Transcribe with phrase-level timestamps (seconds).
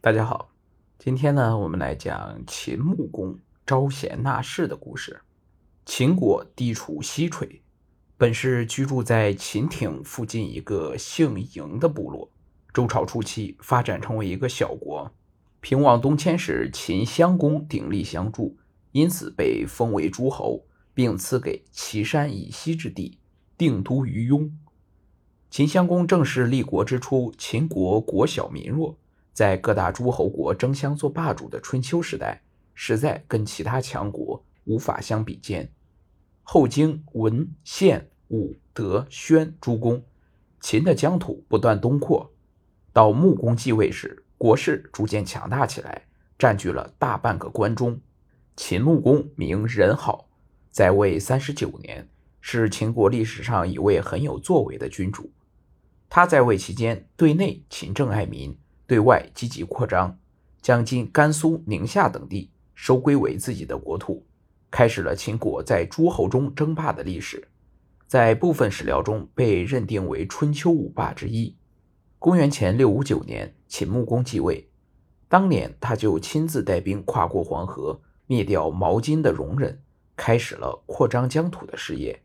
[0.00, 0.52] 大家好，
[0.96, 5.22] 今天呢，我们来讲秦穆公招贤纳士的故事。
[5.84, 7.62] 秦国地处西陲，
[8.16, 12.30] 本是居住在秦庭附近一个姓嬴的部落。
[12.72, 15.10] 周朝初期，发展成为一个小国。
[15.60, 18.56] 平王东迁时，秦襄公鼎力相助，
[18.92, 23.18] 因此被封为诸侯，并赐给岐山以西之地，
[23.56, 24.56] 定都于雍。
[25.50, 28.96] 秦襄公正式立国之初，秦国国小民弱。
[29.38, 32.42] 在各大诸侯国争相做霸主的春秋时代，
[32.74, 35.72] 实在跟其他强国无法相比肩。
[36.42, 40.02] 后经文、献、武、德、宣诸公，
[40.60, 42.28] 秦的疆土不断东扩。
[42.92, 46.02] 到穆公继位时，国势逐渐强大起来，
[46.36, 47.96] 占据了大半个关中。
[48.56, 50.28] 秦穆公名仁好，
[50.72, 52.08] 在位三十九年，
[52.40, 55.30] 是秦国历史上一位很有作为的君主。
[56.08, 58.58] 他在位期间，对内勤政爱民。
[58.88, 60.18] 对外积极扩张，
[60.62, 64.24] 将今甘肃、宁夏等地收归为自己的国土，
[64.70, 67.46] 开始了秦国在诸侯中争霸的历史。
[68.06, 71.54] 在部分史料中被认定为春秋五霸之一。
[72.18, 74.70] 公元前六五九年，秦穆公继位，
[75.28, 79.82] 当年他就亲自带兵跨过黄河，灭掉毛巾的戎人，
[80.16, 82.22] 开始了扩张疆土的事业。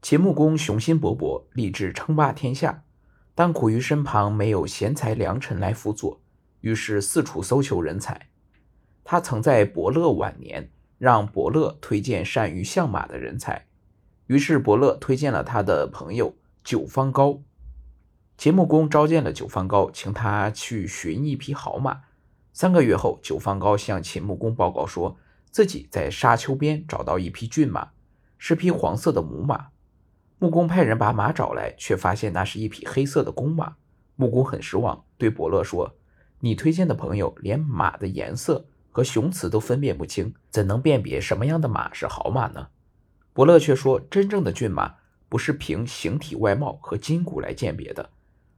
[0.00, 2.84] 秦穆公雄心勃勃，立志称霸天下。
[3.34, 6.20] 但苦于身旁没有贤才良臣来辅佐，
[6.60, 8.28] 于是四处搜求人才。
[9.04, 13.66] 他曾在伯乐晚年让伯乐推荐善于相马的人才，
[14.26, 17.40] 于是伯乐推荐了他的朋友九方高。
[18.38, 22.02] 秦穆公召见了九方高，请他去寻一匹好马。
[22.52, 25.16] 三个月后，九方高向秦穆公报告说，
[25.50, 27.90] 自己在沙丘边找到一匹骏马，
[28.38, 29.71] 是匹黄色的母马。
[30.42, 33.76] 穆公派人把马找来，却发现那是一匹黑色的公马。
[34.16, 35.94] 穆公很失望，对伯乐说
[36.42, 42.66] ：“你推荐的朋友连马的颜色和雄雌都分辨不清，怎能辨别什么样的马是好马呢？”
[43.32, 44.96] 伯乐却说：“真正的骏马
[45.28, 48.10] 不是凭形体外貌和筋骨来鉴别的，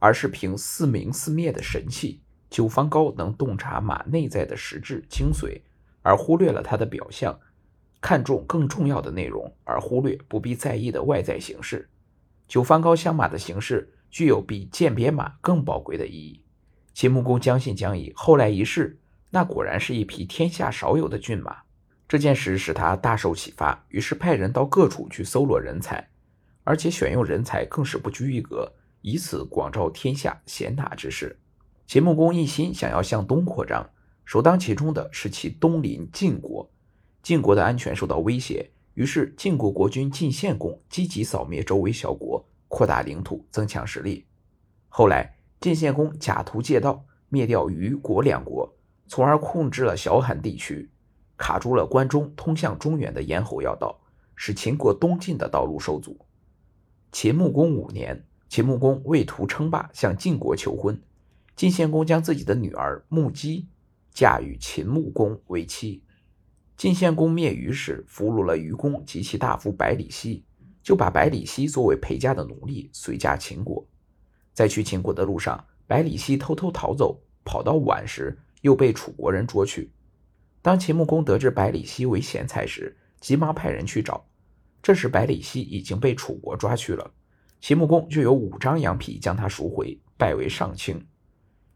[0.00, 2.20] 而是凭似明似灭的神气。
[2.50, 5.60] 九方高能洞察马内在的实质精髓，
[6.02, 7.38] 而忽略了它的表象。”
[8.00, 11.88] 看重更重要的内容，而忽略不必在意的外在形式。
[12.46, 16.42] 九方高相马的形式具有比鉴别马更宝贵的意义。
[16.94, 18.98] 秦穆公将信将疑，后来一试，
[19.30, 21.58] 那果然是一匹天下少有的骏马。
[22.08, 26.08] 这件事使他大受启发，于是派人到各处去搜罗人才，
[26.64, 28.72] 而且选用人才更是不拘一格，
[29.02, 31.38] 以此广招天下贤达之士。
[31.86, 33.90] 秦穆公一心想要向东扩张，
[34.24, 36.70] 首当其冲的是其东邻晋国。
[37.28, 44.24] 晋国的安全受到威胁，于是晋国国君晋献公积极扫灭周围小国，扩大领土，增强实力。
[44.88, 48.74] 后来，晋献公假途借道，灭掉虞国两国，
[49.08, 50.90] 从而控制了小罕地区，
[51.36, 54.00] 卡住了关中通向中原的咽喉要道，
[54.34, 56.18] 使秦国东进的道路受阻。
[57.12, 60.98] 秦穆公五年，秦穆公为图称霸，向晋国求婚，
[61.54, 63.68] 晋献公将自己的女儿穆姬
[64.14, 66.02] 嫁与秦穆公为妻。
[66.78, 70.44] 晋献公灭虞时，俘虏了虞公及其大夫百里奚，
[70.80, 73.84] 就把百里奚作为陪嫁的奴隶随嫁秦国。
[74.54, 79.90] 在去秦国的路上，百里奚偷偷逃走，跑到宛时，又被楚国人捉去。
[80.62, 84.24] 当秦穆公得知百里奚为贤才时，急忙派人去找。
[84.80, 87.12] 这时，百里奚已经被楚国抓去了，
[87.60, 91.04] 秦穆公就有五张羊皮将他赎回，拜为上卿。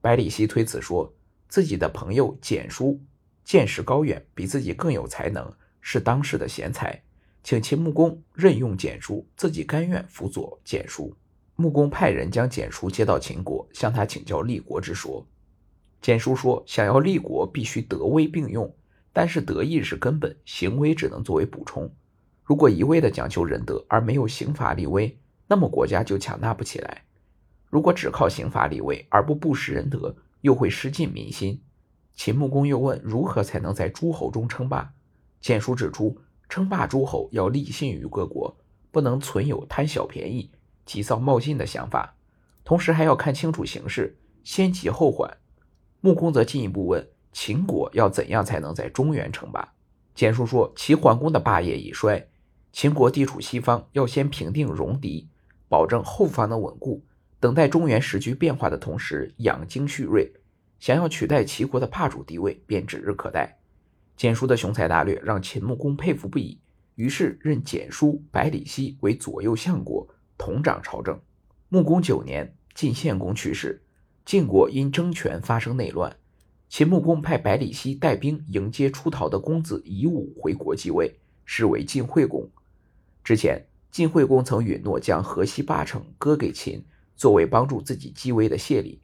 [0.00, 1.12] 百里奚推辞说，
[1.48, 3.02] 自己的朋友简叔。
[3.44, 7.02] 见识高远，比自己更有才能，是当世的贤才，
[7.42, 11.14] 请秦穆公任用简叔，自己甘愿辅佐简叔。
[11.56, 15.24] 穆公派人将简叔接到秦国，向他请教立国之说。
[16.00, 18.74] 简叔说：“想要立国，必须德威并用，
[19.12, 21.90] 但是德义是根本，行威只能作为补充。
[22.42, 25.16] 如果一味的讲求仁德，而没有刑法立威，
[25.46, 27.04] 那么国家就强大不起来。
[27.70, 31.62] 如果只靠刑法立威，而不布施仁德，又会失尽民心。”
[32.14, 34.94] 秦穆公又问：“如何才能在诸侯中称霸？”
[35.40, 36.16] 简书指出，
[36.48, 38.56] 称霸诸侯要立信于各国，
[38.90, 40.50] 不能存有贪小便宜、
[40.86, 42.14] 急躁冒进的想法，
[42.64, 45.36] 同时还要看清楚形势，先急后缓。
[46.00, 49.74] 穆公则进一步问：“秦国要怎样才能在中原称霸？”
[50.14, 52.28] 简书说：“齐桓公的霸业已衰，
[52.72, 55.28] 秦国地处西方，要先平定戎狄，
[55.68, 57.04] 保证后方的稳固，
[57.40, 60.32] 等待中原时局变化的同时，养精蓄锐。”
[60.84, 63.58] 想要取代齐国的霸主地位，便指日可待。
[64.18, 66.60] 简叔的雄才大略让秦穆公佩服不已，
[66.96, 71.18] 于是任简叔、百里奚为左右相国，同掌朝政。
[71.70, 73.82] 穆公九年，晋献公去世，
[74.26, 76.14] 晋国因争权发生内乱，
[76.68, 82.46] 秦穆公派百里奚带兵迎接出逃的公子夷吾回国继位，是为晋惠公。
[83.24, 86.84] 之前，晋惠公曾允诺将河西八城割给秦，
[87.16, 89.00] 作为帮助自己继位的谢礼，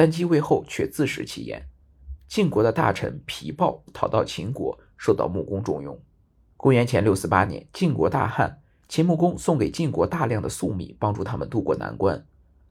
[0.00, 1.68] 但继位后却自食其言。
[2.26, 6.00] 晋国的大臣皮豹逃到秦国，受到穆公重用。
[6.56, 12.26] 公元前六四八年，晋国大旱，秦穆公送给晋国大量的粟米，帮助他们渡过难关。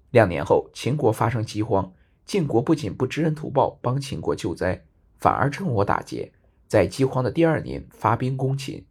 [0.09, 1.93] 两年后，秦国发生饥荒。
[2.25, 4.83] 晋国不仅不知恩图报，帮秦国救灾，
[5.19, 6.33] 反而趁火打劫，
[6.65, 8.83] 在饥荒的第二年发兵攻秦。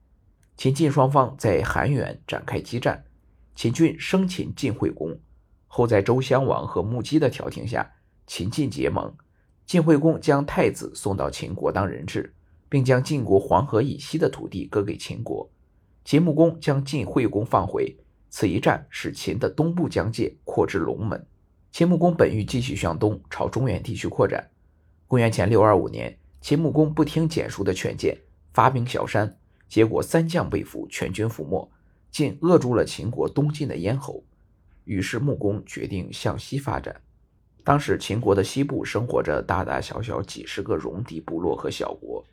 [0.56, 3.04] 秦晋双方在韩原展开激战，
[3.56, 5.18] 秦军生擒晋惠公，
[5.66, 7.94] 后在周襄王和穆姬的调停下，
[8.28, 9.12] 秦晋结盟。
[9.66, 12.32] 晋惠公将太子送到秦国当人质，
[12.68, 15.50] 并将晋国黄河以西的土地割给秦国。
[16.04, 17.94] 秦穆公将晋惠公放回，
[18.30, 21.26] 此一战使秦的东部疆界扩至龙门。
[21.70, 24.48] 秦穆公本欲继续向东，朝中原地区扩展。
[25.06, 28.16] 公元前六二五年，秦穆公不听蹇叔的劝谏，
[28.54, 29.36] 发兵小山，
[29.68, 31.70] 结果三将被俘，全军覆没，
[32.10, 34.24] 竟扼住了秦国东进的咽喉。
[34.84, 36.98] 于是穆公决定向西发展。
[37.68, 42.24] 当时秦国的西部生活着大大小小几十个戎狄部落和小国，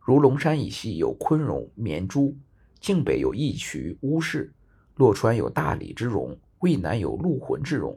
[0.00, 2.36] 如龙山以西有昆戎、绵诸，
[2.80, 4.52] 境北有义渠、乌氏，
[4.96, 7.96] 洛川有大理之戎，渭南有陆浑之戎。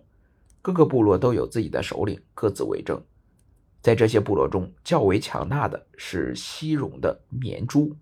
[0.62, 3.04] 各个部落都有自己的首领，各自为政。
[3.82, 7.96] 在这些部落中，较为强大的是西戎的绵诸、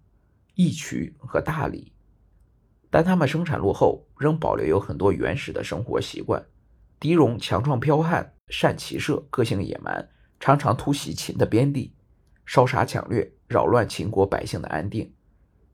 [0.56, 1.94] 义渠和大理，
[2.90, 6.46] 但他们生产落后，仍保留有很多原始的生活习惯。
[7.00, 10.08] 狄戎强壮剽悍，善骑射，个性野蛮，
[10.40, 11.92] 常常突袭秦的边地，
[12.46, 15.12] 烧杀抢掠，扰乱秦国百姓的安定。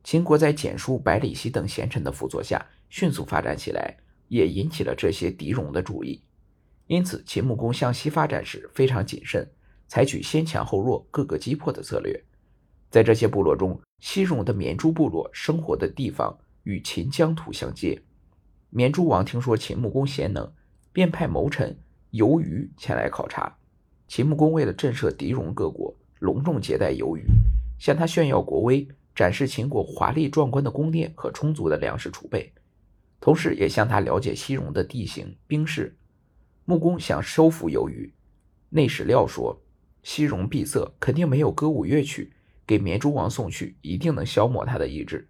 [0.01, 3.97] 秦国在蹇叔、百里奚等贤臣的辅佐下，迅速发展起来，
[4.29, 6.23] 也引起了这些狄戎的注意。
[6.87, 9.45] 因此，秦穆公向西发展时非常谨慎，
[9.89, 12.23] 采取先强后弱、各个击破的策略。
[12.89, 18.01] 在这些部落中，西戎的绵诸部落生活的地方与秦疆土相接。
[18.69, 20.49] 绵诸王听说秦穆公贤能，
[20.93, 21.77] 便派谋臣
[22.11, 23.55] 游鱼前来考察。
[24.07, 27.23] 秦穆公为了震慑狄戎各国，隆重接待游鱼，
[27.77, 32.51] 向他炫耀国威，展示秦国华丽壮观的宫殿和充足的粮食储备，
[33.19, 35.95] 同时也向他了解西戎的地形、兵势。
[36.65, 38.11] 穆公想收服由于
[38.69, 39.61] 内史料说
[40.01, 42.31] ：“西戎闭塞，肯定没有歌舞乐曲，
[42.65, 45.27] 给绵诸王送去，一定能消磨他的意志。”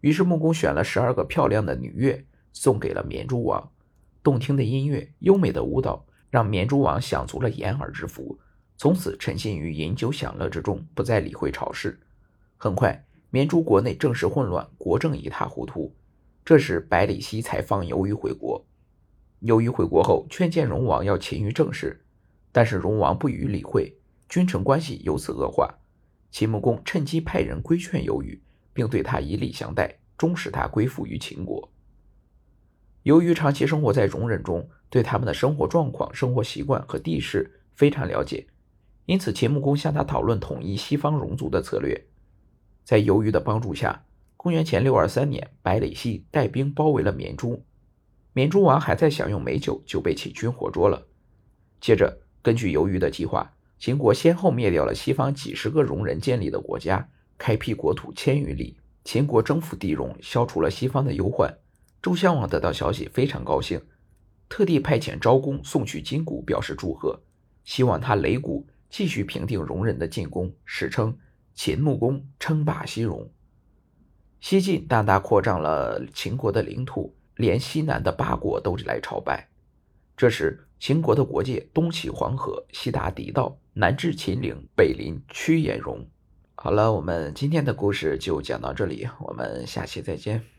[0.00, 3.70] 于是穆公选了十二个漂亮的女乐，送给了绵诸王。
[4.22, 8.38] 动听的音乐、优美的舞蹈，让绵竹王享足了掩耳之福，
[8.76, 11.98] 从此沉浸于饮酒享乐之中，不再理会朝事。
[12.56, 15.94] 很快，绵竹国内政事混乱，国政一塌糊涂。
[16.44, 18.64] 这时，百里奚才放由于回国。
[19.40, 22.04] 由于回国后劝谏荣王要勤于政事，
[22.52, 23.94] 但是荣王不予理会，
[24.28, 25.74] 君臣关系由此恶化。
[26.30, 28.40] 秦穆公趁机派人规劝由于，
[28.72, 31.70] 并对他以礼相待，终使他归附于秦国。
[33.02, 38.46] 由于长期生活在戎人中，对他们的生活状况、生活习惯和地势非常了解，
[39.06, 42.06] 因此秦穆公向他讨论统一西方戎族的策略。
[42.84, 44.04] 在由于的帮助下，
[44.36, 47.64] 公元前六二三年，百里奚带兵包围了绵诸。
[48.32, 51.06] 绵诸王还在享用美酒，就被秦军活捉了。
[51.80, 58.76] 接着，根据由于的计划，秦国先后灭掉了西方几十个戎人建立的国家，开辟国土千余里。
[59.04, 61.52] 秦国征服地戎，消除了西方的忧患。
[62.02, 63.80] 周襄王得到消息非常高兴，
[64.48, 67.20] 特地派遣昭公送去金鼓表示祝贺，
[67.64, 71.16] 希望他擂鼓继续平定戎人的进攻，史称
[71.54, 73.30] 秦穆公称霸西戎。
[74.40, 77.14] 西晋大大扩张了秦国的领土。
[77.36, 79.46] 连西南的八国都来朝拜。
[80.16, 86.08] 这时，秦国的国界东起黄河，西达狄道，南至秦岭，北临屈延戎。
[86.54, 90.55] 好了，我们今天的故事就讲到这里，我们下期再见。